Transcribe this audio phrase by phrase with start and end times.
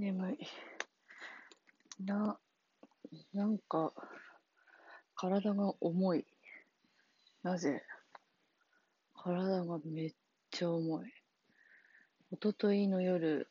[0.00, 0.38] 眠い。
[2.06, 2.38] な、
[3.34, 3.92] なんか、
[5.14, 6.24] 体が重い。
[7.42, 7.82] なぜ？
[9.14, 10.14] 体がめっ
[10.50, 11.12] ちゃ重い。
[12.30, 13.50] おとといの夜、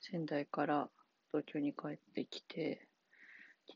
[0.00, 0.88] 仙台から
[1.32, 2.86] 東京に帰ってきて、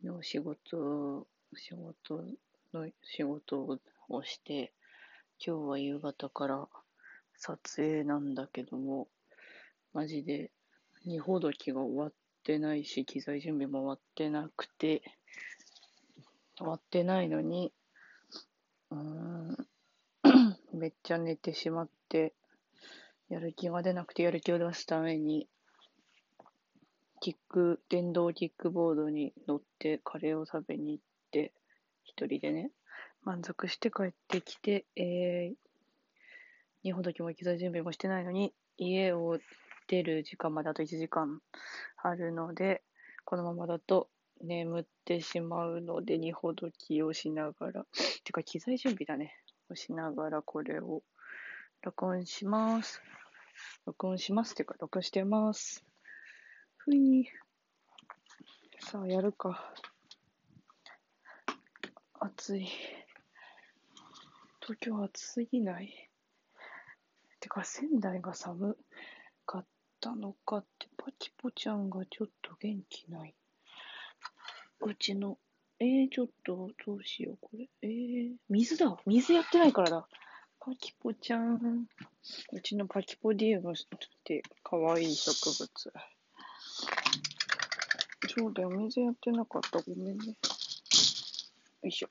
[0.01, 1.27] 昨日仕事、
[1.57, 2.23] 仕事
[2.73, 4.73] の、仕事をして、
[5.45, 6.69] 今日は夕方から
[7.37, 9.09] 撮影なんだけども、
[9.93, 10.53] マジで、
[11.05, 12.13] 荷ほどきが終わっ
[12.45, 15.03] てないし、機材準備も終わってなくて、
[16.57, 17.73] 終わってないのに、
[18.91, 19.57] うん、
[20.73, 22.33] めっちゃ寝てしまって、
[23.29, 25.49] やる気が出なくてやる気を出すために、
[27.21, 31.53] キック、電動キックボードに乗ってカレーを食べに行って、
[32.05, 32.71] 一人でね、
[33.25, 35.55] 満足して帰ってきて、えー、
[36.83, 39.39] 荷ほどきも機材準備もしてないのに、家を
[39.87, 41.41] 出る時間まであと1時間
[42.03, 42.83] あるので、
[43.25, 44.09] このままだと
[44.43, 47.87] 眠ってしまうので、荷ほどきをしながら、
[48.25, 49.35] てか機材準備だね、
[49.71, 51.03] をしながらこれを
[51.83, 53.03] 録音します。
[53.87, 55.85] 録音しますっていうか、録音してます。
[56.77, 57.29] ふい。
[58.81, 59.73] さあ、やるか。
[62.21, 62.69] 暑い。
[64.61, 66.11] 東京暑すぎない
[67.41, 68.79] てか、仙台が寒
[70.05, 73.35] たのかって、パチポちゃんがちょっと元気ない。
[74.83, 75.39] うちの、
[75.81, 77.71] えー、ちょっと、どうしよう、これ。
[77.81, 78.99] えー、水だ。
[79.07, 80.07] 水やってないからだ。
[80.61, 81.87] パキポちゃん。
[82.53, 83.75] うちのパキポディウムっ
[84.25, 85.69] て可愛い植物。
[88.37, 89.81] そうだよ、水やってなかった。
[89.81, 90.27] ごめんね。
[90.27, 90.35] よ
[91.85, 92.09] いしょ。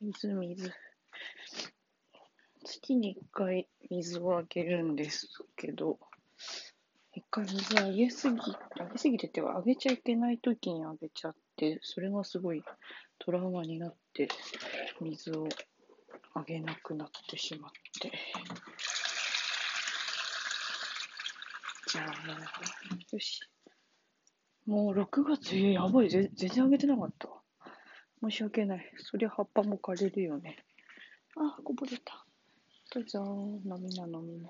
[0.00, 0.72] 水、水。
[2.68, 5.98] 月に一回水をあげるんですけど、
[7.14, 8.38] 一回水あげすぎ、
[8.78, 12.62] あげすぎててか、あげちゃいけない時にあげちゃって、それがすごい
[13.18, 14.28] トラウマになって、
[15.00, 15.48] 水を
[16.34, 17.70] あげなくなってしまっ
[18.00, 18.12] て。
[21.90, 22.06] じゃあ、
[23.10, 23.40] よし。
[24.66, 27.28] もう6月、やばい、ぜ全然あげてなかった。
[28.20, 28.92] 申し訳ない。
[28.98, 30.58] そりゃ葉っぱも枯れるよね。
[31.36, 32.27] あ、こぼれた。
[32.90, 34.48] どうぞ、飲みな飲みな。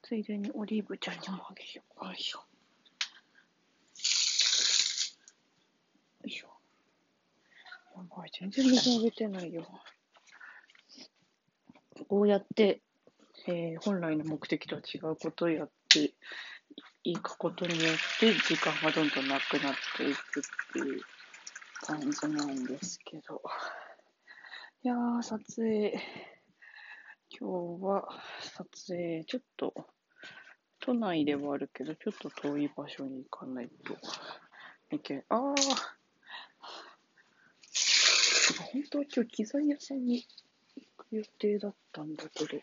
[0.00, 2.06] ついでにオリーブちゃんにもあげよう。
[2.06, 2.38] よいしょ。
[2.38, 2.44] よ
[6.24, 6.48] いしょ。
[7.96, 9.66] やばい、全然水あげてないよ。
[12.08, 12.80] こうやって、
[13.46, 16.14] えー本来の目的とは違うことをやって
[17.04, 20.42] いくことによって、時間がどんどんなくなっていくっ
[20.72, 21.02] ていう
[21.82, 23.42] 感じなんですけど。
[24.82, 26.31] いやー、撮影。
[27.38, 28.08] 今日は
[28.40, 29.72] 撮影、ちょっと、
[30.80, 33.70] 都内ではあるけど、ちょっと遠い場所に行かない
[34.90, 35.54] といけ、あー。
[35.54, 35.62] て
[38.54, 40.26] か本当は今日機材屋さんに
[40.76, 42.58] 行く予定だったんだけど、ちょ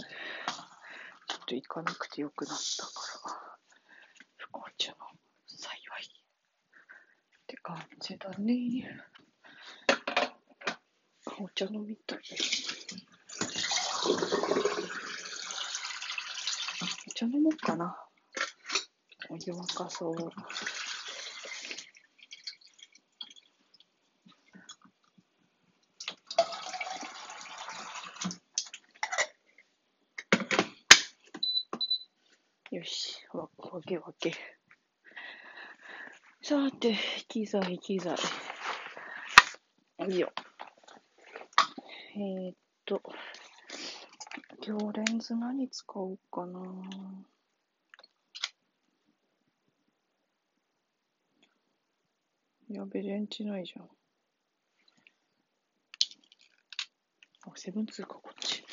[0.00, 2.92] っと行かなくてよくなったか
[3.28, 3.58] ら、
[4.36, 4.96] 不幸中の
[5.46, 6.08] 幸いっ
[7.46, 9.15] て感じだね。
[11.38, 12.18] お茶飲みたい。
[17.08, 17.94] お茶飲もうかな。
[19.28, 20.16] お湯沸かそう。
[32.74, 34.32] よし、わ分け分け。
[36.40, 36.96] さて、
[37.28, 38.16] 機材、機材。
[40.08, 40.32] いいよ。
[42.18, 42.56] えー、っ
[42.86, 43.02] と、
[44.66, 46.62] 今日レンズ何使おうかな。
[52.70, 53.84] やべ、レンチないじゃん。
[57.50, 58.64] あ、セブンツーか、こっち。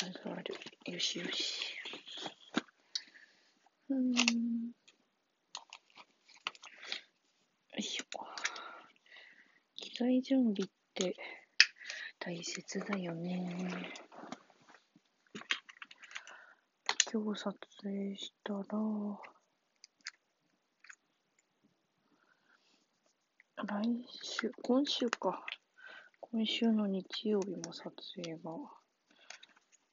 [0.00, 0.54] あるある。
[0.92, 1.74] よしよし。
[3.88, 4.12] うーん。
[4.12, 7.67] よいしょ。
[9.76, 11.14] 機材準備って
[12.18, 13.56] 大切だよね。
[17.12, 18.62] 今日撮影したら、
[23.64, 25.46] 来週、今週か。
[26.20, 28.50] 今週の日曜日も撮影が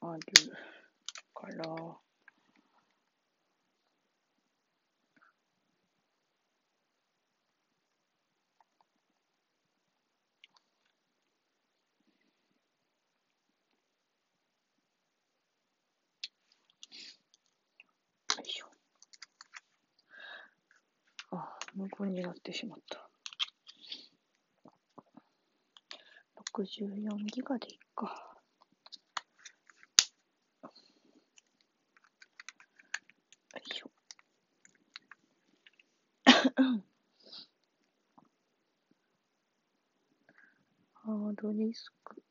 [0.02, 0.22] ある
[1.36, 1.66] から、
[22.06, 23.10] 無言になってしまった。
[26.54, 28.38] 64ギガでいっか。
[30.64, 30.70] よ
[33.60, 33.90] いしょ。
[40.94, 42.22] ハードディスク。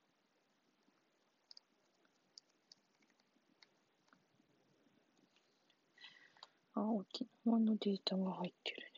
[6.75, 8.94] あ、沖縄のデータが入ってる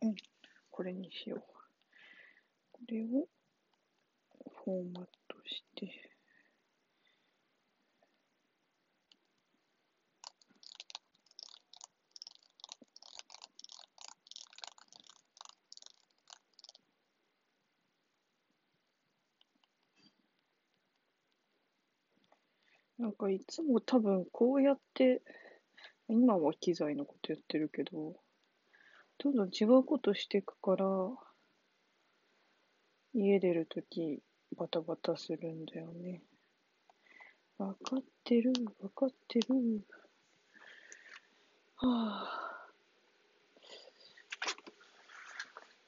[0.00, 0.14] うん、
[0.70, 1.40] これにしよう。
[2.72, 3.28] これを
[4.64, 6.10] フォーマットして、
[22.98, 25.22] なんかいつも多分こうやって、
[26.08, 28.16] 今は機材のことやってるけど、
[29.26, 30.86] どんどん違うことしていくから、
[33.12, 34.20] 家出るとき
[34.56, 36.22] バタバタするんだよね。
[37.58, 39.80] わかってる、わかってる。
[41.74, 42.52] は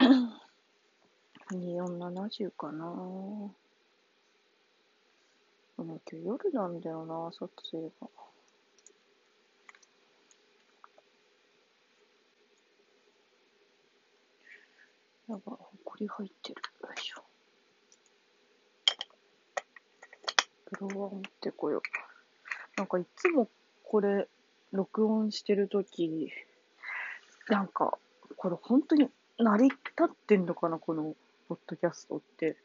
[0.00, 0.08] ぁ。
[1.54, 2.86] 2470かな
[5.76, 8.27] でも今日夜なんだよな、撮影が。
[15.28, 16.62] やば、ほこり入ってる。
[16.82, 17.22] よいしょ。
[20.80, 21.82] ブロワー持ってこよう。
[22.76, 23.48] なんかいつも
[23.84, 24.28] これ、
[24.72, 26.32] 録音してるとき、
[27.48, 27.98] なんか、
[28.36, 29.08] これ本当に
[29.38, 31.14] 成り立ってんのかな、この
[31.48, 32.56] ポッドキャストって。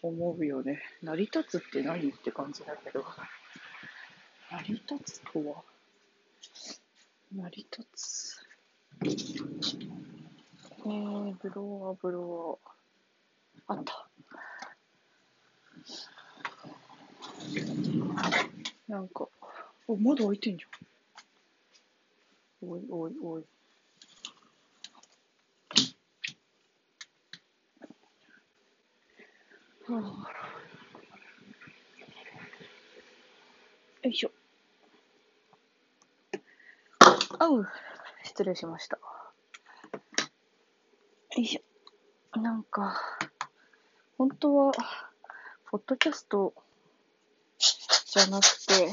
[0.00, 0.80] 思うよね。
[1.02, 3.04] 成り立つって何って感じだけど。
[4.48, 5.64] 成り立つとは？
[7.34, 8.40] 成り立つ。
[10.88, 12.58] えー、ブロワー、ブロ
[13.66, 13.78] ワー。
[13.78, 14.08] あった。
[18.88, 19.28] なんか、
[19.86, 22.70] お、窓開いてんじゃん。
[22.70, 23.44] おいおいおい。
[34.02, 34.30] よいしょ。
[37.38, 37.66] あう、
[38.24, 38.98] 失礼しました。
[41.38, 42.40] よいしょ。
[42.40, 43.00] なんか、
[44.16, 44.72] 本当は、
[45.70, 46.52] ポッドキャスト
[47.58, 48.92] じゃなくて、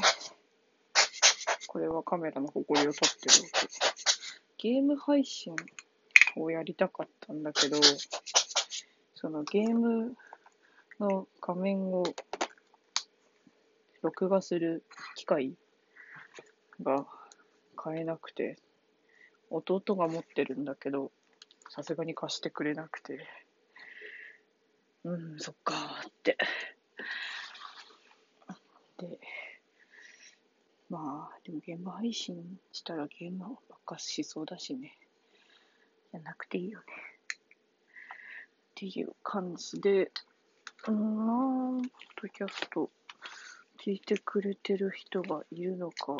[1.66, 4.68] これはカメラの誇りを取ってるわけ。
[4.68, 5.56] ゲーム配信
[6.36, 7.78] をやりたかったんだけど、
[9.16, 10.16] そのゲーム
[11.00, 12.04] の画面を
[14.02, 14.84] 録画する
[15.16, 15.56] 機械
[16.80, 17.08] が
[17.74, 18.56] 買えなくて、
[19.50, 21.10] 弟が持ってるんだけど、
[21.68, 23.26] さすがに貸してくれなくて、
[25.04, 26.36] うん、そっかーって。
[28.98, 29.18] で、
[30.88, 34.98] まあ、でもゲーム配信したらゲームばっかしそうだしね。
[36.12, 36.84] じゃなくていいよね。
[36.86, 40.10] っていう感じで、
[40.88, 41.88] うん、ポッ
[42.22, 42.90] ドキャスト
[43.84, 46.16] 聞いてくれてる人がいるのか、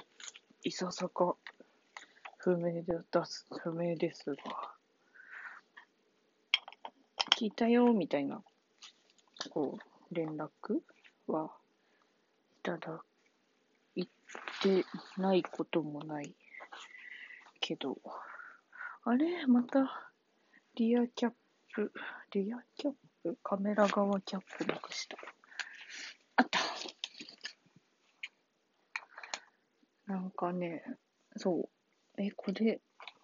[0.65, 1.37] いささか
[2.39, 4.76] 不明で出す、不明ですが、
[7.39, 8.43] 聞いたよ、みたいな、
[9.51, 9.79] こ
[10.11, 10.49] う、連絡
[11.27, 11.51] は
[12.59, 13.03] いただ
[13.95, 14.11] いて
[15.19, 16.35] ないこともない
[17.61, 17.99] けど、
[19.05, 19.47] あれ？
[19.47, 20.11] また、
[20.77, 21.33] リアキャッ
[21.75, 21.93] プ、
[22.33, 25.19] リアキャップ、カメラ側キャップなくした。
[26.37, 26.59] あった。
[30.07, 30.83] なんかね、
[31.37, 31.69] そ
[32.17, 32.23] う。
[32.23, 32.81] え、これ、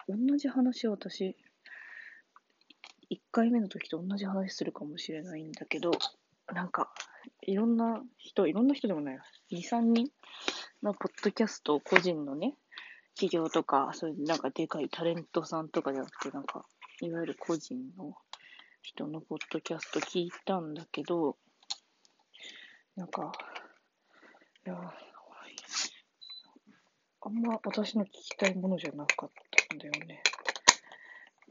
[0.06, 1.34] 同じ話を私、
[3.12, 5.90] 1回目の時と同じ話するかもしれないんだけど、
[6.50, 6.90] なんか、
[7.42, 9.18] いろんな人、いろんな人でもない
[9.52, 10.08] 2、3人
[10.82, 12.54] のポッドキャスト、個人のね、
[13.14, 16.64] 企業とか、そういうなんかでかいタレントさんとかじゃなくて、なんか、
[17.02, 18.14] いわゆる個人の
[18.80, 21.36] 人のポッドキャスト聞いたんだけど、
[22.96, 23.30] なんか、
[24.66, 24.74] いや、
[27.20, 29.30] あんま私の聞きたいものじゃなかっ
[29.68, 30.22] たんだよね。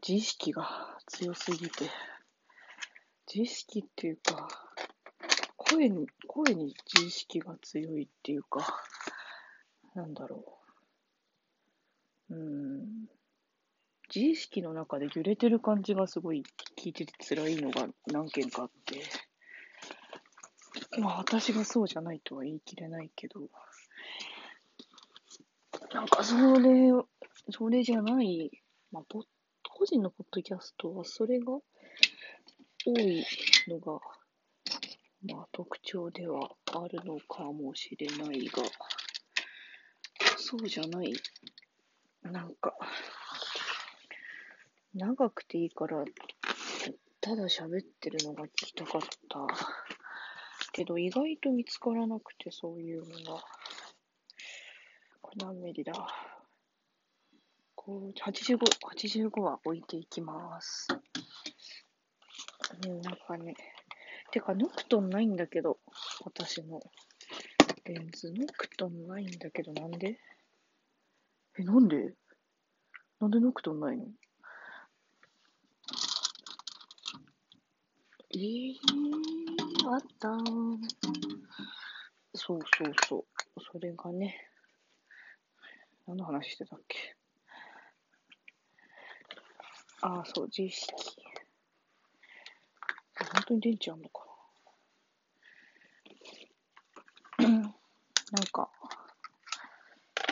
[0.08, 1.86] 自意識が強すぎて、
[3.28, 4.48] 自意識っていうか、
[5.58, 8.84] 声に、声に自意識が強いっていうか、
[9.94, 10.58] なんだろ
[12.30, 12.34] う。
[12.34, 13.06] うん。
[14.14, 16.44] 自意識の中で揺れてる感じがすごい
[16.78, 19.04] 聞いてて辛いのが何件かあって、
[21.00, 23.42] まあ私がそうじゃないとは言い切れないけど、
[25.94, 26.92] なんかそれ、
[27.52, 28.50] それじゃない、
[28.92, 29.04] まあ、
[29.74, 31.54] 個人のポッドキャストはそれが
[32.86, 33.26] 多い
[33.68, 34.00] のが、
[35.28, 38.64] まあ特徴ではあるのかもしれないが、
[40.38, 41.14] そうじゃない、
[42.24, 42.76] なんか、
[44.94, 46.04] 長くていいから、
[47.22, 49.48] ただ喋ってるのが聞きたかった。
[50.74, 53.44] けど、意外と見つからなくて、そういうのが。
[55.22, 55.94] これ何ミリだ。
[57.84, 58.60] こう、85、
[59.32, 60.88] 85は置いていきます。
[62.86, 63.56] うん、なんかね、
[64.30, 65.80] てか、ノクトンないんだけど、
[66.24, 66.80] 私の
[67.86, 68.32] レンズ。
[68.34, 70.20] ノクトンないんだけど、なんで？
[71.58, 72.14] え、なんで？
[73.20, 74.06] なんでノクトンないの？
[78.34, 78.76] えー、
[79.92, 80.78] あったー
[82.36, 83.62] そうそうそう。
[83.74, 84.48] それがね、
[86.06, 87.16] 何の話してたっけ？
[90.02, 90.92] ああ、そう、自意識。
[93.34, 94.26] 本当に電池あんのか
[97.38, 97.48] な？
[97.48, 97.72] なん
[98.52, 98.70] か、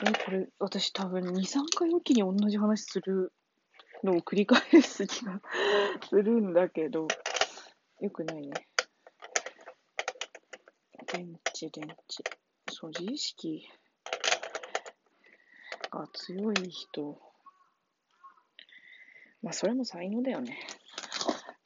[0.01, 3.31] え、これ、私多分2、3回おきに同じ話する
[4.03, 5.39] のを繰り返す気が
[6.09, 7.07] するんだけど、
[8.01, 8.67] よくないね。
[11.13, 12.23] 電池、電池。
[12.71, 13.67] そう、自意識
[15.91, 17.28] が強い人。
[19.41, 20.59] まあ、それも才能だよね。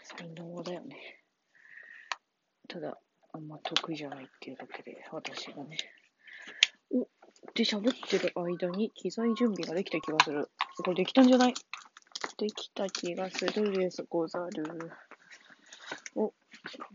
[0.04, 1.24] 才能だよね。
[2.68, 3.00] ただ、
[3.34, 5.78] あんま得意じゃないっていうだけで、私がね。
[6.92, 7.08] おっ
[7.56, 10.50] で、喋ってる間に機材準備ができた気がする。
[10.78, 11.54] これできたんじゃない？
[12.38, 14.92] できた気がするですござる。
[16.16, 16.34] お、カ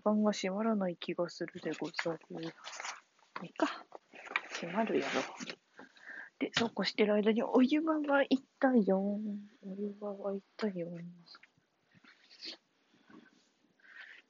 [0.04, 2.18] バンが閉まらない気がするでござる。
[3.42, 3.85] いいか。
[4.52, 5.23] 閉まるやろ。
[6.38, 9.00] で、そうこうしてる間にお湯場が行ったよ。
[9.00, 9.21] お
[9.76, 10.88] 湯場が行ったよ。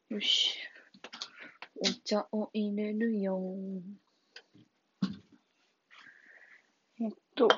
[0.08, 0.56] よし。
[1.80, 3.40] お茶を入れるよ。
[7.00, 7.48] えっと、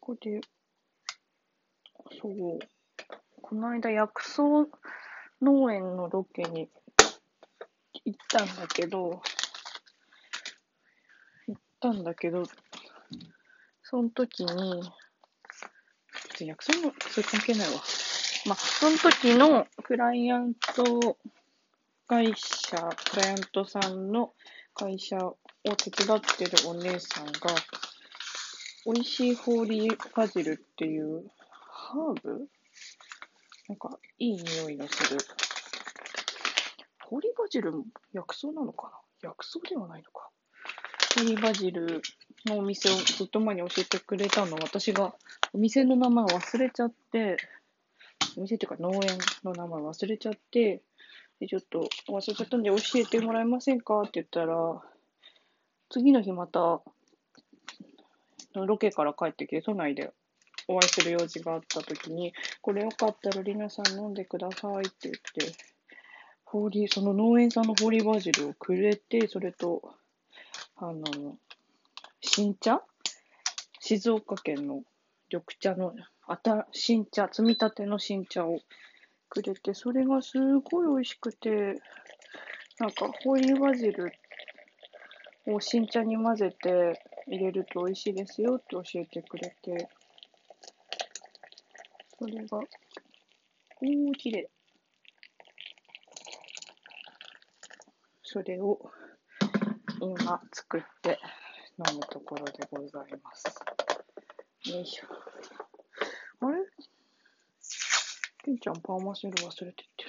[0.00, 0.40] これ、
[2.20, 2.58] そう。
[3.40, 4.42] この間薬草
[5.40, 6.68] 農園のロケに
[8.04, 9.22] 行ったんだけど、
[11.88, 12.44] ったんだけど、
[13.82, 14.82] その時に、
[16.38, 17.80] 薬草の、それ関係ないわ。
[18.46, 21.16] まあ、その時のクライアント
[22.06, 22.76] 会社、
[23.12, 24.34] クライアントさんの
[24.74, 27.32] 会社を手伝ってるお姉さんが、
[28.84, 32.48] 美味しいホーリーバジルっていうハーブ？
[33.68, 35.18] なんか、いい匂いのする。
[37.02, 38.88] ホーリーバジルも薬草なのか
[39.22, 39.28] な？
[39.30, 40.29] 薬草ではないのか。
[41.20, 42.00] ホーリーバジル
[42.46, 45.14] のお店をずっと前に教えてくれたの私が
[45.52, 47.36] お店の名前忘れちゃって、
[48.38, 50.80] お店っていうか農園の名前忘れちゃって、
[51.38, 54.80] で、ちょっと忘れちゃったんで教えてもらえませんかって言ったら、
[55.90, 56.80] 次の日また、
[58.54, 60.12] ロケから帰ってきて、都内で
[60.68, 65.54] お会いする用事があった時に、これよかったらリナさん飲んでくださいって言って、
[66.46, 69.99] ホーリー、その農園さんのホーリーバジルをくれて、それと、
[70.82, 71.36] あの、
[72.22, 72.80] 新茶？
[73.80, 74.82] 静岡県の
[75.30, 75.94] 緑茶の、
[76.26, 78.60] あた、新茶、摘み立ての新茶を
[79.28, 81.82] くれて、それがすごい美味しくて、
[82.78, 84.10] なんか、ホーリーバジル
[85.48, 89.86] を新茶に混ぜて入れると美味しいですよって教えてくれて、
[92.18, 94.48] それが、おー、綺麗。
[98.22, 98.90] それを
[100.00, 101.18] 今作って
[101.76, 103.44] 飲むところでございます。
[104.70, 105.06] よいしょ。
[106.46, 106.64] あれ？
[108.42, 110.04] ケンちゃんパーマシェル忘れてって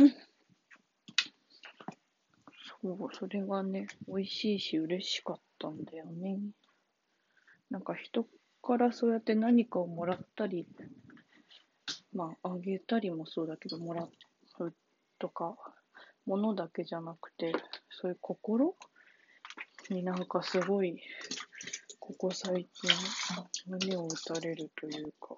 [0.00, 0.10] る。
[2.82, 6.40] そう、それがね、美味しいし嬉しかったんだよね。
[7.70, 8.26] なんか人
[8.62, 10.66] からそうやって何かをもらったり、
[12.12, 14.10] まあ、あげたりもそうだけど、もらう
[15.20, 15.56] とか、
[16.30, 17.52] ものだけじゃなくて、
[17.90, 18.76] そういう心？
[19.88, 21.02] になんかすごい、
[21.98, 22.88] ここ最近、
[23.66, 25.34] 胸を打たれるというか、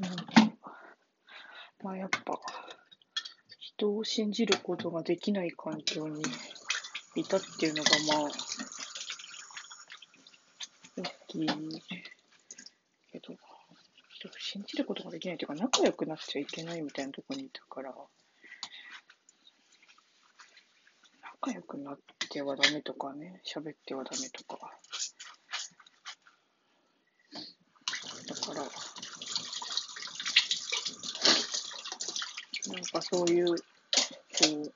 [0.00, 0.24] なんか、
[1.84, 2.40] まあやっぱ、
[3.60, 6.22] 人を信じることができない環境に
[7.14, 8.30] いたっていうのがまあ、
[10.96, 11.46] 大きい、
[14.58, 17.94] 信じることができないというか、仲良くなっちゃいけないみたいなとこにいたから、
[21.40, 21.98] 仲良くなっ
[22.28, 24.58] てはダメとかね、喋ってはダメとか。
[28.26, 28.62] だから、
[32.74, 33.54] なんかそういう、こ
[34.66, 34.72] う、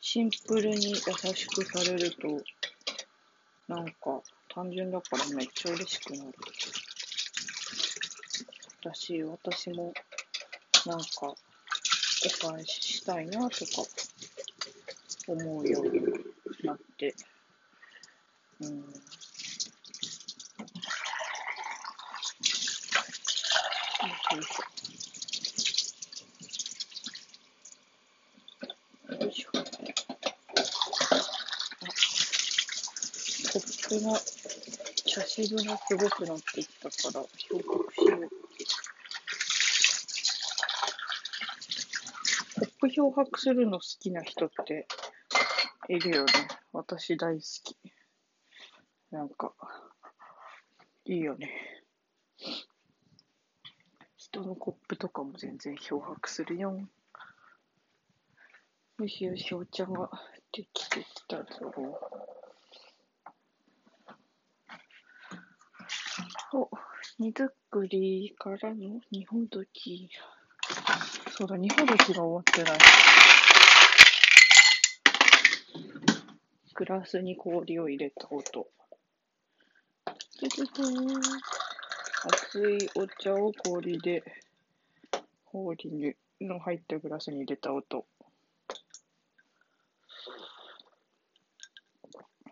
[0.00, 0.98] シンプルに優
[1.34, 2.28] しくされると、
[3.68, 4.22] なんか
[4.54, 6.32] 単純だからめっちゃ嬉しくなる。
[8.82, 9.94] だし、私も
[10.86, 11.34] なんかお
[12.50, 13.82] 返ししたいなとか
[15.28, 16.02] 思うように
[16.64, 17.14] なって、
[18.60, 18.78] うん。
[18.78, 18.84] よ
[29.28, 29.52] いしょ。
[33.52, 34.18] コップが、
[35.04, 38.30] 茶渋がすごくなってきたから、漂白しよう。
[42.54, 44.88] コップ漂白するの好きな人って
[45.88, 46.32] いるよね。
[46.72, 47.76] 私大好き。
[49.12, 49.52] なんか、
[51.04, 51.84] いいよね。
[54.16, 56.76] 人のコップとかも全然漂白するよ。
[58.98, 60.10] よしよし、お茶が
[60.50, 61.72] できてきたぞ。
[66.54, 66.68] お、
[67.20, 67.52] 荷造
[67.88, 70.10] りからの日本時。
[71.34, 72.78] そうだ、日本時が終わってない。
[76.74, 78.66] グラスに氷を入れた音。
[82.24, 84.22] 熱いお茶を氷で、
[85.46, 88.04] 氷にの入ったグラスに入れた音。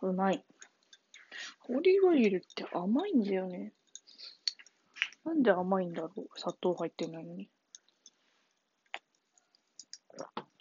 [0.00, 0.42] うまい。
[1.68, 3.74] オリーブオイルって甘いんだよね。
[5.24, 7.50] なんで甘いんだろう砂糖入ってないのに。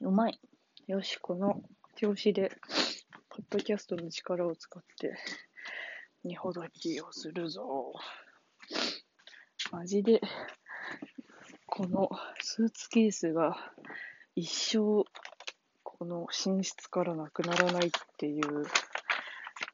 [0.01, 0.39] うまい。
[0.87, 1.61] よし、この
[2.01, 2.51] 表紙で、
[3.27, 5.17] ポッドキャストの力を使って、
[6.23, 7.91] 二ほどきをするぞ。
[9.71, 10.21] マジで、
[11.65, 12.09] この
[12.39, 13.57] スーツケースが
[14.35, 15.03] 一生、
[15.83, 18.63] この寝室からなくならないっていう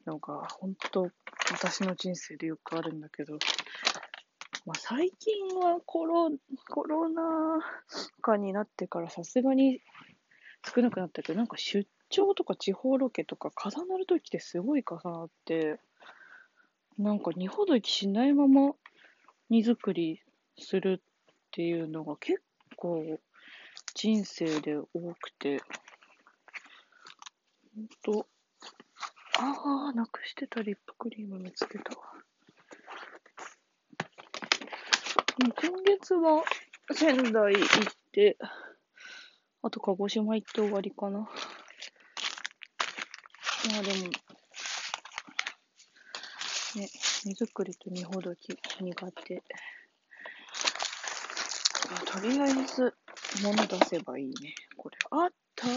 [0.06, 1.08] のが、本当
[1.52, 3.38] 私の人生でよくあるんだけど、
[4.66, 6.32] まあ、最近はコロ
[6.68, 7.22] コロナ
[8.20, 9.80] 禍になってからさすがに
[10.74, 15.78] 少なくなったけど、なんか出張とか地方ロケとか重なるときってすごい重なって、
[16.98, 18.72] なんか荷ほどきしないまま
[19.48, 20.20] 荷造り
[20.58, 22.40] するっていうのが結
[22.76, 23.20] 構
[23.94, 25.60] 人生で多くて、
[27.74, 28.26] ほんと、
[29.38, 32.06] ああ、なくしてたリップクリーム見つけたわ。
[35.38, 36.42] 今月は
[36.92, 38.38] 仙台行って、
[39.66, 41.18] あと鹿児島行って終わりかな。
[41.18, 41.26] ま
[43.80, 44.04] あでも、
[46.76, 46.88] ね、
[47.24, 49.42] 荷造りと荷ほどき苦手。
[52.04, 52.94] とりあえず、
[53.42, 54.54] 物出せばいいね。
[54.76, 54.96] これ。
[55.10, 55.74] あったー。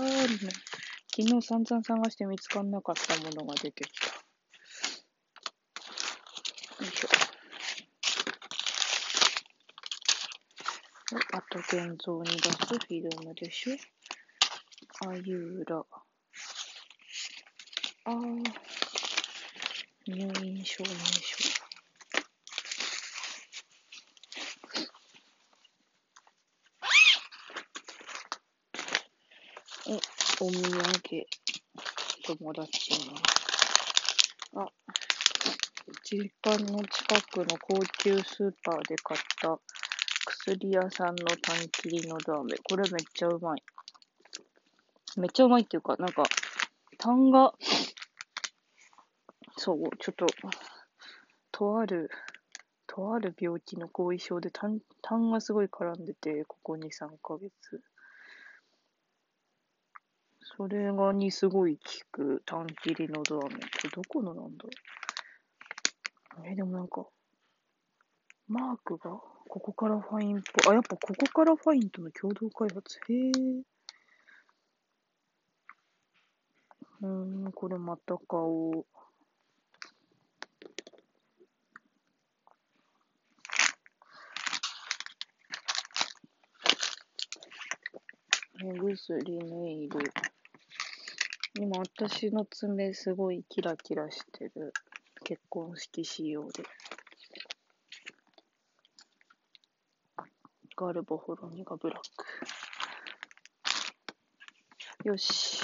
[1.16, 4.06] 昨日散々探して見つかんなかったものが出てきた。
[4.06, 4.14] よ
[6.82, 7.10] いしょ。
[11.32, 13.76] あと現像に出すフィルムでしょ？
[15.10, 15.86] あゆら。
[18.06, 18.44] あー。
[20.08, 21.60] 入院証明書。
[30.42, 31.28] お土産、
[32.24, 32.92] 友達
[34.54, 34.64] の。
[34.64, 34.72] あ、
[36.04, 39.60] 実家の近くの高級スーパーで買った
[40.30, 42.58] 薬屋さんの炭切りのラーメン。
[42.64, 43.64] これめっちゃうまい。
[45.18, 46.24] めっちゃうまいっていうか、なんか、
[47.00, 47.56] 炭が、
[49.58, 50.28] そう、ちょっと、
[51.52, 52.12] とある、
[52.86, 57.82] とある病気の後遺症で炭、炭がすごい絡んでて、ここ2、3ヶ月。
[60.42, 63.60] それがにすごい効く、炭切りのドラメン。
[63.60, 64.70] これどこのなんだろ
[66.44, 66.48] う。
[66.48, 67.08] え、でもなんか、
[68.48, 70.74] マークが、ここからファインっぽい。
[70.74, 73.00] あ、やっぱここからファインとの共同開発？
[73.12, 73.32] へえ。
[77.02, 78.86] うーん、これまた買おう。
[88.62, 90.00] 目薬、ネイル。
[91.60, 94.74] 今私の爪すごいキラキラしてる
[95.24, 96.64] 結婚式仕様で。
[100.82, 102.00] ガルボホロニガブラッ
[105.04, 105.10] ク。
[105.10, 105.62] よし。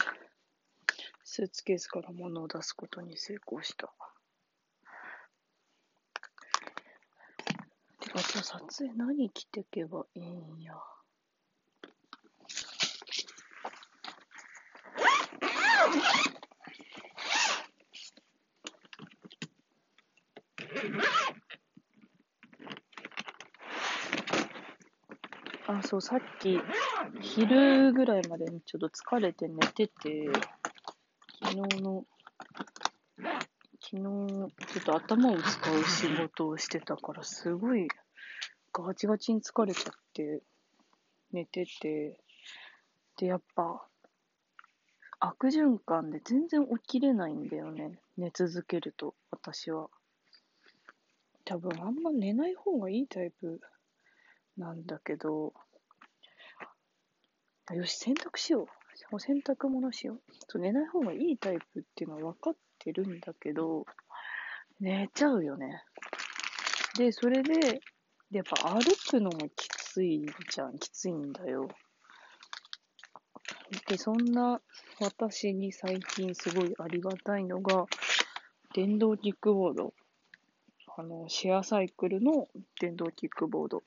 [1.23, 3.93] スーツケースから物を出すことに成功した。
[8.01, 10.73] てか、じゃあ撮影何着てけばいいんや？
[25.79, 26.59] あ、そう、さっき、
[27.21, 30.31] 昼ぐらいまでにちょっと疲れて寝てて、
[31.43, 32.05] 昨日の、
[33.81, 37.87] 昨日、ちょっと頭を使う仕事をしてたから、すごい
[38.73, 40.41] ガチガチに疲れちゃって、
[41.31, 42.17] 寝てて、
[43.17, 43.85] で、やっぱ、
[45.19, 47.99] 悪循環で全然起きれないんだよね。
[48.17, 49.89] 寝続けると、私は。
[51.45, 53.61] 多分あんま寝ない方がいいタイプ
[54.57, 55.53] なんだけど、
[57.73, 58.67] よし、洗濯しよう。
[59.11, 60.19] お洗濯物しよう。
[60.47, 63.85] そう寝ない方がいいタイプっていうのは分かってるんだけど、
[64.79, 65.83] 寝ちゃうよね。
[66.95, 67.81] で、それで、
[68.29, 70.77] やっぱ歩くのもきついじゃん。
[70.77, 71.67] きついんだよ。
[73.87, 74.61] で、そんな
[74.99, 77.87] 私に最近すごいありがたいのが、
[78.75, 79.93] 電動キックボード。
[80.97, 82.47] あの、シェアサイクルの
[82.79, 83.83] 電動キックボード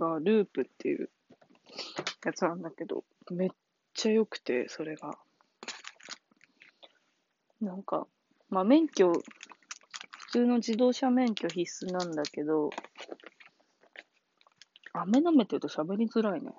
[0.00, 1.08] が、ループっていう
[2.24, 3.50] やつなんだけど、めっ
[3.94, 5.16] ちゃ良くて、それが。
[7.60, 8.08] なんか、
[8.48, 9.22] まあ、免許、普
[10.32, 12.70] 通の自動車免許必須なんだけど、
[14.92, 16.52] 飴舐めてると喋りづらいね。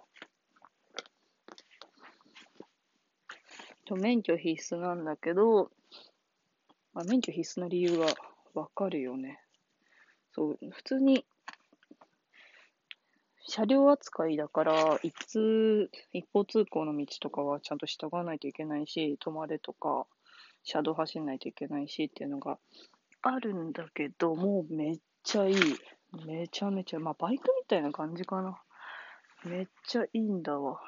[3.97, 5.69] 免許必須なんだけど、
[6.93, 8.07] まあ、免許必須な理由は
[8.53, 9.39] わかるよね。
[10.33, 11.25] そう、普通に、
[13.53, 20.07] 車両扱いだから、一通、一方通行の道とかはちゃんと従わないといけないし、止まれとか、
[20.63, 22.59] 車道走んないといけないしっていうのが
[23.21, 25.55] あるんだけど、もうめっちゃいい。
[26.25, 28.57] めちゃめちゃ、まあバイクみたいな感じかな。
[29.43, 30.79] めっちゃいいんだわ。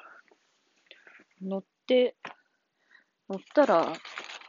[1.42, 2.16] 乗って、
[3.28, 3.92] 乗ったら、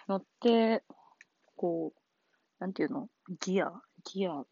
[0.07, 0.83] 乗って、
[1.57, 1.99] こう、
[2.59, 3.09] なんていうの？
[3.41, 3.73] ギア？
[4.05, 4.45] ギア？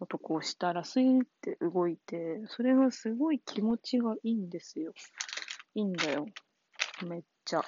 [0.00, 4.92] のとこをしたら、スイーって動いて、それがすごい気持ちがいいんですよ。
[5.74, 6.26] いいんだよ。
[7.06, 7.62] めっちゃ。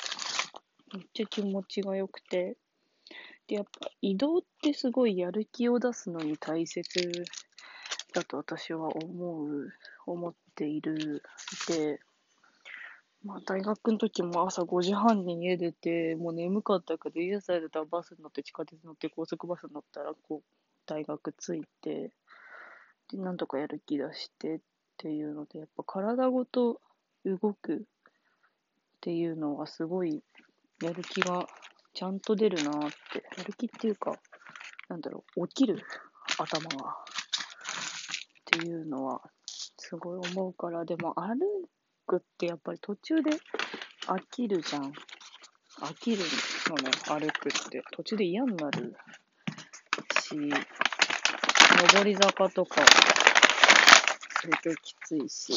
[0.94, 2.56] めっちゃ気持ちが良くて。
[3.46, 7.24] で、やっぱ移動ってすごいやる気を出すのに大切
[8.12, 9.72] だと私は思う、
[10.06, 11.22] 思っている。
[11.68, 12.00] で、
[13.24, 20.57] まあ、大学の時も朝5時半に家出て、もう眠かったけど、家さえ出たらバスに乗って、地下鉄乗って、高速バスに乗ったら、こう、
[20.88, 22.10] 大学着いて、
[23.10, 24.60] で、なんとかやる気出してっ
[24.96, 26.80] ていうので、やっぱ体ごと
[27.24, 27.78] 動くっ
[29.00, 30.22] ていうのはすごい、
[30.82, 31.46] やる気が
[31.92, 34.18] ちゃんと出るなって、やる気っていうか、
[34.88, 35.82] なんだろう、起きる
[36.38, 36.94] 頭が、っ
[38.46, 39.20] ていうのは、
[39.76, 41.38] すごい思うから、でも歩
[42.06, 43.30] くってやっぱり途中で
[44.06, 44.92] 飽きるじゃん。
[45.80, 46.22] 飽きる
[46.68, 47.82] のね、歩くって。
[47.92, 48.96] 途中で嫌になる
[50.20, 50.36] し、
[51.78, 52.84] 上り坂とか、
[54.40, 55.52] すげえきついし。
[55.52, 55.54] い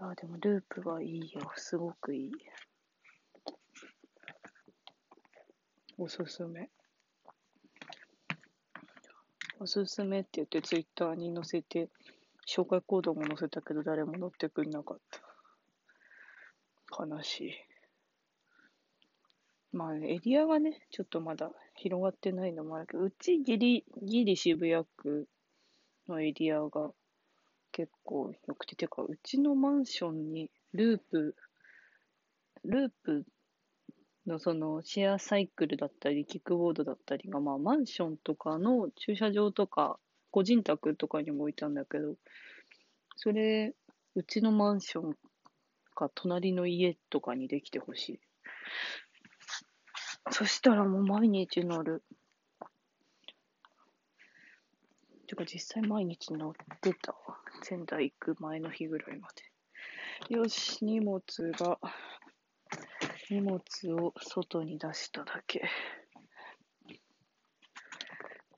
[0.00, 1.50] や、でもループはいいよ。
[1.56, 2.32] すごくいい。
[5.96, 6.68] おすすめ。
[9.60, 11.88] おすすめって言ってツイッターに載せて
[12.46, 17.04] 紹介コードも載せたけど誰も乗ってくれなかった。
[17.04, 17.67] 悲しい。
[19.72, 25.28] まあ、エリアがね、ちょっとまだ広がってないのもあるけど、うちギリ、ギリ渋谷区
[26.08, 26.90] のエリアが
[27.72, 31.36] 結構良くて、てか、うちのマンションにループ、
[32.64, 33.24] ループ
[34.26, 39.98] のそのシェアサイクルだったり、キックボードだったりが、まあマンションとかの駐車場とか
[40.30, 42.14] 個人宅とかにも置いたんだけど、
[43.16, 43.74] それ、
[44.14, 45.14] うちのマンション
[45.94, 48.20] か隣の家とかにできてほしい。
[50.30, 52.02] そしたらもう毎日乗る。
[55.26, 57.18] てか実際毎日乗ってたわ。
[57.62, 59.28] 仙台行く前の日ぐらいま
[60.28, 60.34] で。
[60.34, 61.20] よし、荷物
[61.52, 61.78] が、
[63.30, 63.60] 荷物
[63.92, 65.68] を外に出しただけ。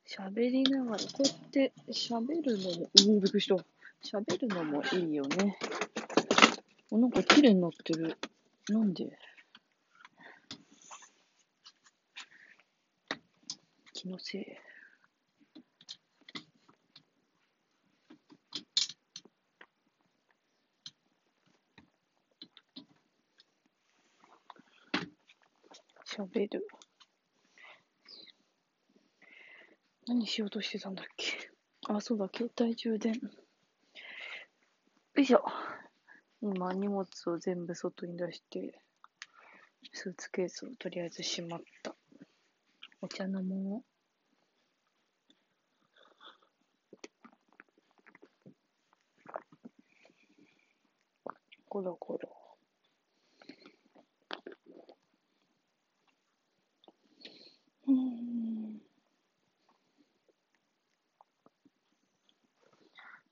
[0.06, 3.54] 喋りながら、こうやって喋るのも、うん、びっくりした。
[4.02, 5.58] 喋るのもいいよね。
[6.90, 8.16] お、なんか綺麗になってる。
[8.68, 9.16] なんで？
[14.00, 14.46] 気のせい。
[26.06, 26.66] 喋る。
[30.06, 31.50] 何しようとしてたんだっけ？
[31.88, 33.12] あ、そうだ、携帯充電。
[33.12, 33.20] よ
[35.14, 35.44] いしょ。
[36.40, 38.80] 今、荷物を全部外に出して、
[39.92, 41.94] スーツケースをとりあえずしまった。
[43.02, 43.89] お茶飲もう。
[51.70, 52.28] コロコロ。
[57.86, 58.80] うん。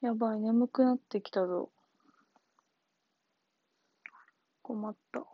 [0.00, 1.72] やばい、眠くなってきたぞ。
[4.62, 5.26] 困った。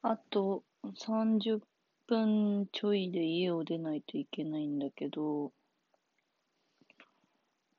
[0.00, 1.60] あと30
[2.06, 5.52] 分ちょいで家を出ないといけないんだけど、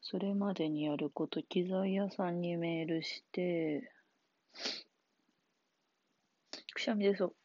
[0.09, 3.91] それまでにやること、機材屋さんにメールして、
[6.73, 7.35] くしゃみ出 そう。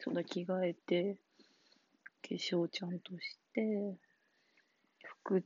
[0.00, 1.16] その着替えて、
[2.22, 3.96] 化粧ちゃんとして、
[5.04, 5.44] 服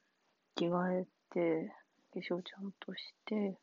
[0.54, 1.74] 着替えて、
[2.14, 3.58] 化粧ちゃんとして、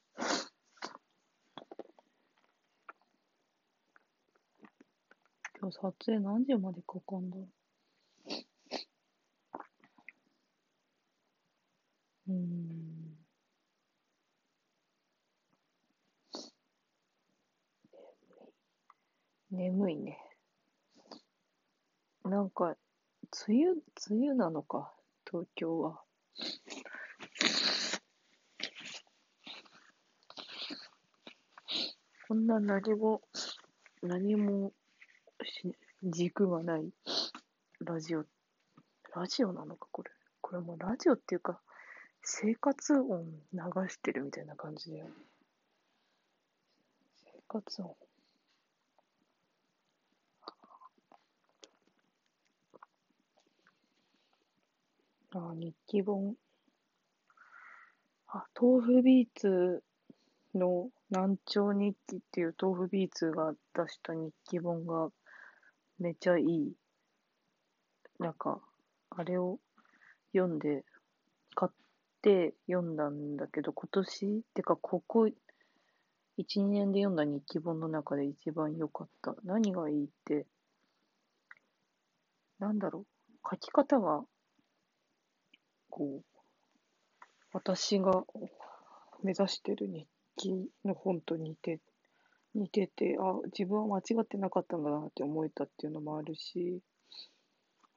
[5.59, 7.56] 今日撮影何時までかかんだう
[12.27, 13.17] うん。
[19.49, 20.19] 眠いね。
[22.25, 22.75] なんか、
[23.47, 24.93] 梅雨、梅雨なのか、
[25.25, 26.01] 東京は。
[32.27, 33.21] こんな何も、
[34.03, 34.73] 何も
[35.43, 36.91] し、軸がない
[37.79, 38.25] ラジオ。
[39.15, 40.11] ラジオなのか、これ。
[40.41, 41.61] これもラジオっていうか、
[42.29, 45.11] 生活音流してるみたいな感じだよね。
[47.23, 47.95] 生活音。
[55.31, 56.35] あ、日記本。
[58.27, 59.81] あ、豆腐ビーツ
[60.53, 65.07] の南朝日記っていう豆腐ビーツが出した日記本が
[65.97, 66.73] めちゃいい。
[68.19, 68.59] なんか、
[69.11, 69.59] あれを
[70.33, 70.83] 読んで、
[72.27, 75.29] て読んだんだけど、今年ってか、ここ
[76.37, 79.33] 1、2年で読んだ日記本の中で一番良かった。
[79.45, 80.45] 何がいいって、
[82.59, 83.05] なんだろう。
[83.49, 84.25] 書き方が、
[85.89, 86.37] こう、
[87.53, 88.25] 私が
[89.23, 91.79] 目指してる日記の本と似て、
[92.53, 96.81] 似てて、あ、自分は間違ってなかったんだなって思えたっていうのもあるし、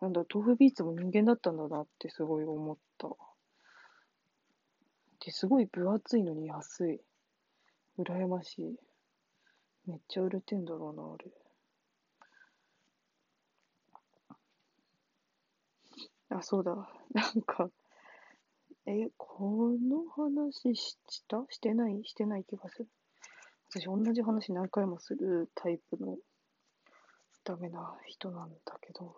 [0.01, 3.09] なんだ、豆腐ビーツも人間だったんだなってすごい思った。
[5.25, 7.01] で、すごい分厚いのに安い。
[7.99, 8.77] 羨ましい。
[9.87, 11.31] めっちゃ売れてんだろうな、あれ。
[16.39, 16.75] あ、そうだ。
[17.13, 17.71] なんか、
[18.87, 20.97] え、この話し
[21.29, 21.45] た？
[21.49, 22.03] してない？
[22.05, 22.89] してない気がする。
[23.69, 26.17] 私、同じ話何回もするタイプの
[27.45, 29.15] ダメな人なんだけど。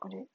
[0.00, 0.26] あれ？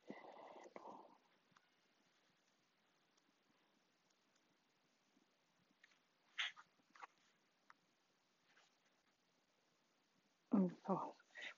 [10.54, 11.02] うん、あ、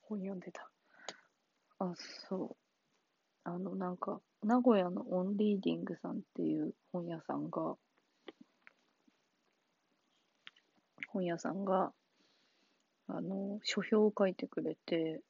[0.04, 0.70] 本読んでた。
[1.80, 1.94] あ、
[2.30, 2.56] そう。
[3.44, 7.76] あの、なんか、名古屋のオンリーディングさんっていう本屋さんが、
[11.10, 11.92] 本屋さんが、
[13.08, 15.22] あの、書評を書いてくれて、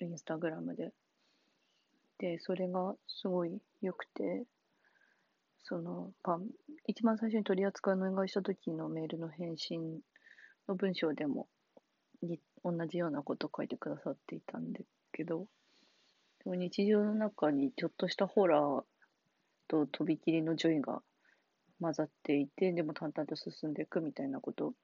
[0.00, 0.92] インスタグラムで。
[2.18, 4.44] で、それがすごい良くて、
[5.64, 6.46] その、パン、
[6.86, 10.00] 一番最初に取り扱いのお願いした時のメールの返信
[10.68, 11.48] の文章でも、
[12.64, 15.46] 同じようなことを書いてくださっていたんですけど、
[16.42, 18.82] でも日常の中にちょっとしたホラー
[19.68, 21.02] ととびきりのジョイが
[21.80, 24.74] 混ざっていて、でも淡々と進んでいくみたいなことを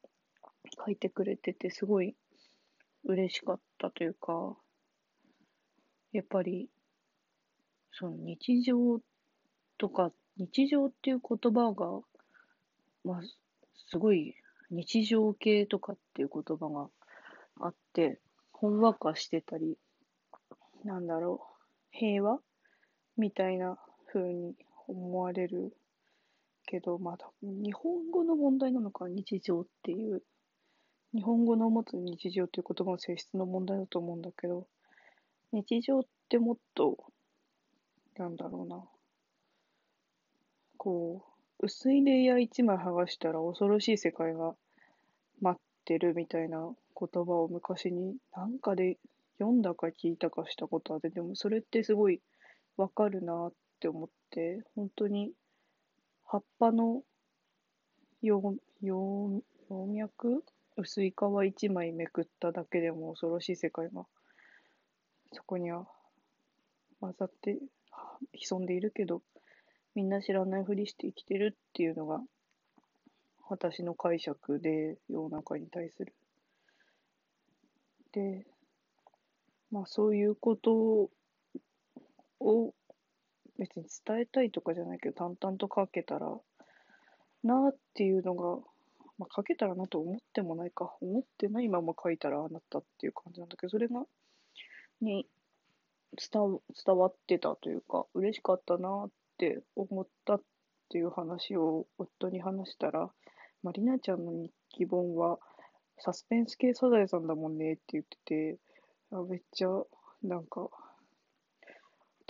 [0.84, 2.14] 書いてくれてて、すごい
[3.04, 4.56] 嬉しかったというか、
[6.12, 6.68] やっぱり、
[7.92, 9.00] その日常
[9.78, 12.00] とか、日常っていう言葉が、
[13.04, 13.22] まあ、
[13.90, 14.34] すごい
[14.70, 16.88] 日常系とかっていう言葉が
[17.60, 18.20] あって、
[18.52, 19.76] ほんわかしてたり、
[20.84, 22.40] なんだろう、平和？
[23.16, 23.78] みたいな
[24.12, 24.54] 風に
[24.88, 25.76] 思われる
[26.66, 30.22] けど、まあ、日本語の問題なのか、日常っていう、
[31.12, 34.66] 日本語の持つ日常という言葉の性質の問題だと思うんだけど、
[35.52, 36.96] 日常ってもっと、
[38.16, 38.84] なんだろうな、
[40.76, 41.24] こ
[41.58, 44.54] う、薄いレイヤー一枚剥がしたら恐ろしい世界が
[45.42, 48.98] 待ってるみたいな言葉を昔になんかで
[49.38, 52.20] 読んだか聞いたかしたことあって、でもそれってすごい
[52.76, 55.30] わかるなって思って、本当に
[56.26, 57.02] 葉っぱの
[58.22, 60.44] 葉葉葉脈
[60.76, 61.14] 薄い皮
[61.48, 64.04] 一枚めくっただけでも恐ろしい世界が
[65.32, 65.86] そこには
[67.00, 67.58] 混ざって
[68.34, 69.22] 潜んでいるけど
[69.94, 72.20] みんな知らないふりして生きてるっていうのが
[73.48, 76.14] 私の解釈で世の中に対する。
[78.12, 78.46] で、
[79.70, 81.10] まあそういうこと
[82.40, 82.74] を
[83.58, 86.34] 別に伝えたいとかじゃないけど淡々と書けたら
[87.44, 88.56] なっていうのが、
[89.18, 90.96] まあ、書けたらなと思ってもないか。
[91.00, 94.02] 思ってないまま書いたらあなったっていう感じなんだけどそれが
[95.00, 95.26] に
[96.16, 100.42] 伝伝わってたというか嬉しかったなって思ったっ
[100.88, 103.10] ていう話を夫に話したら
[103.62, 105.38] まありなちゃんの日記本は
[106.00, 108.58] サスペンス系サザエさんだもんねって言ってて
[109.12, 109.68] あめっちゃ
[110.22, 110.68] なんか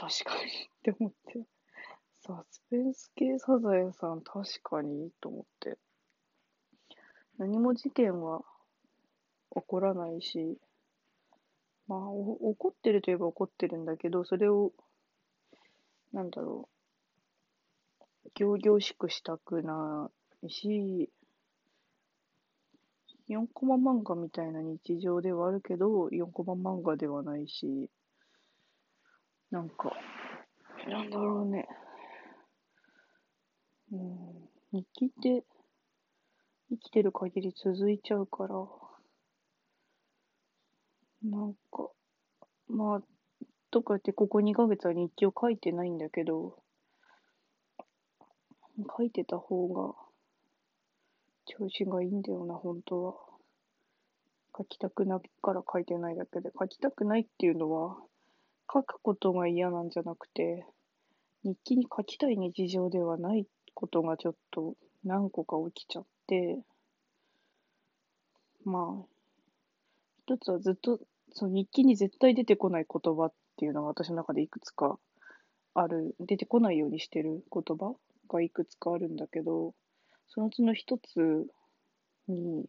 [0.00, 1.44] 確かに って思って。
[2.22, 5.78] サスペンス系サザエさん確かにと思って。
[7.36, 8.42] 何も事件は
[9.54, 10.58] 起こらないし、
[11.86, 14.72] まあ、怒ってるといえば怒ってるんだけど、それを、
[16.12, 16.68] なんだろ
[18.26, 20.10] う、行々しくしたくな
[20.42, 21.10] いし、
[23.30, 27.88] 4コマ漫画みたいな日常ではあるけど、4コマ漫画ではないし、
[29.52, 29.92] なんか、
[30.88, 31.68] なんだろうね。
[33.92, 35.44] うん、日記って
[36.70, 38.54] 生きてる限り続いちゃうから、
[41.22, 41.88] なんか、
[42.68, 43.02] まあ、
[43.70, 46.60] とかってここ2ヶ月は日記を書いてないんだけど、
[48.96, 50.09] 書いてた方が
[51.46, 53.14] 調子がいいんだよな、本当は。
[54.56, 57.96] 書きたくないから書いてないだけで、書きたくないっていうのは、
[58.72, 60.66] 書くことが嫌なんじゃなくて、
[61.42, 64.74] 日記に書きたい日常ではないことがちょっと
[65.04, 66.58] 何個か起きちゃって、
[68.64, 69.06] まあ、
[70.26, 71.00] 一つはずっと、
[71.32, 74.98] その日記に絶対出てこない言葉っていうのが私の中でいくつか
[75.74, 77.94] ある、出てこないようにしてる言葉
[78.28, 79.74] がいくつかあるんだけど、
[80.32, 81.46] そのうちの一つ
[82.28, 82.64] に、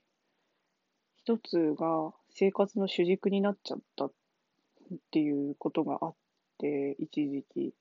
[1.15, 4.11] 一つが生活の主軸になっちゃったっ
[5.11, 6.15] ていうことがあっ
[6.57, 7.73] て、一時期。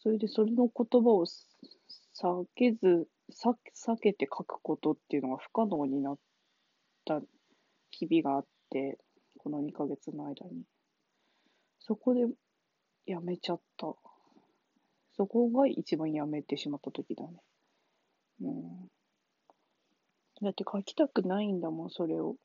[0.00, 6.18] それでそれの言葉を避けず、避けて書くことっていうのが不可能になっ
[7.04, 7.20] た
[7.90, 8.98] 日々があって、
[9.38, 10.62] この2ヶ月の間に。
[11.80, 12.26] そこで
[13.06, 13.92] やめちゃった。
[15.16, 17.30] そこが一番やめてしまった時だね。
[18.44, 18.90] うん。
[20.42, 22.36] だって書きたくないんだもん、それを。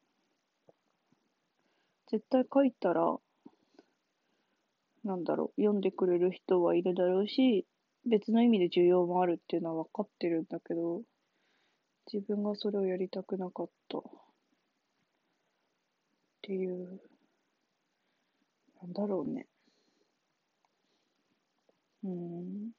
[2.08, 3.20] 絶対書いたら
[5.04, 7.66] なんだろう、読んでくれる人はいるだろうし、
[8.06, 11.04] 別の意味で需要もあるっていうのは分かってるんだけど、
[12.12, 14.02] 自分がそれをやりたくなかったっ
[16.42, 17.00] ていう、
[18.82, 19.48] なんだろうね。
[22.04, 22.72] うん。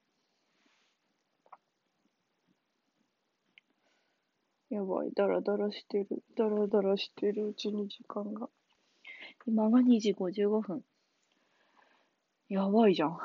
[4.70, 6.22] やばい、ダラダラしてる。
[6.36, 8.48] ダラダラしてるうちに時間が。
[9.44, 10.84] 今が2時55分。
[12.48, 13.18] やばいじゃん。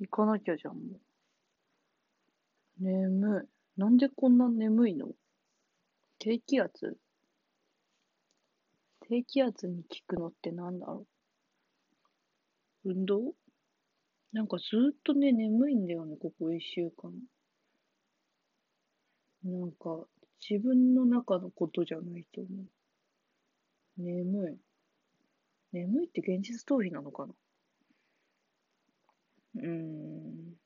[0.00, 0.80] 行かなきゃじゃん、も
[2.80, 2.84] う。
[2.84, 3.80] 眠い。
[3.80, 5.08] なんでこんな眠いの？
[6.18, 6.98] 低気圧？
[9.08, 11.06] 低気圧に効くのってなんだろ
[12.84, 12.90] う？
[12.90, 13.34] 運動？
[14.34, 17.12] なんかずっとね、眠いんだよね、ここ一週間。
[19.42, 20.06] なんか、
[20.40, 22.66] 自分の中のことじゃないと思う。
[23.98, 24.58] 眠い。
[25.70, 27.32] 眠いって現実逃避なのかな？
[29.56, 30.56] うーん。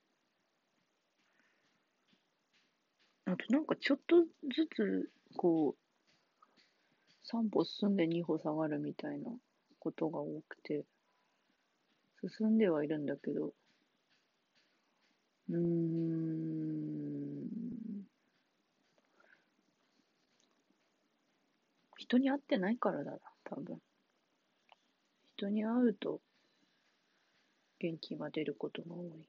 [3.24, 9.32] あとなんかちょっとずつ、こう、3歩進んで2歩下がるみたいな
[9.80, 10.84] ことが多くて、
[12.38, 13.52] 進んではいるんだけど、
[15.50, 16.59] うーん。
[22.10, 23.78] 人に会ってないからだな、多分。
[25.36, 26.20] 人に会うと
[27.78, 29.28] 元気が出ることが多い。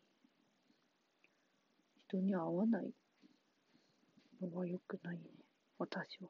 [2.08, 2.92] 人に会わない
[4.42, 5.22] のは良くないね、
[5.78, 6.30] 私は。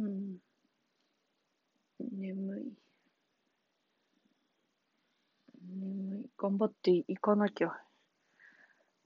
[0.00, 0.38] うん。
[2.00, 2.72] 眠い。
[5.70, 6.26] 眠い。
[6.36, 7.70] 頑張っていかなきゃ。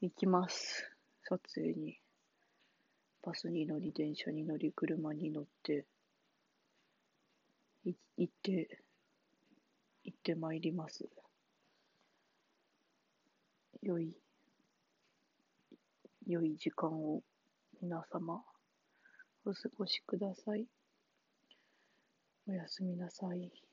[0.01, 0.91] 行きます。
[1.25, 2.02] 撮影に。
[3.23, 5.87] バスに乗り、電車に乗り、車に乗って、
[7.85, 8.83] い行って、
[10.05, 11.09] 行ってまいります。
[13.81, 14.17] 良い、
[16.27, 17.23] 良い時間を
[17.81, 18.43] 皆様、
[19.45, 20.67] お過ごしください。
[22.49, 23.72] おやすみなさい。